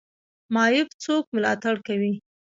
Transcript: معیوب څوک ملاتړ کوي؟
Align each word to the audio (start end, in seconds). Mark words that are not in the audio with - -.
معیوب 0.53 0.89
څوک 1.03 1.23
ملاتړ 1.35 1.75
کوي؟ 1.87 2.13